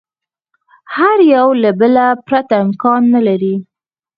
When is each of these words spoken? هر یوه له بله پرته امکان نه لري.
هر 0.95 1.17
یوه 1.35 1.53
له 1.63 1.71
بله 1.79 2.05
پرته 2.27 2.55
امکان 2.65 3.01
نه 3.13 3.21
لري. 3.27 3.55